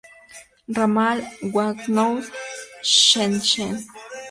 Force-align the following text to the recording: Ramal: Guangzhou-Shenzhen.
Ramal: 0.75 1.17
Guangzhou-Shenzhen. 1.51 3.75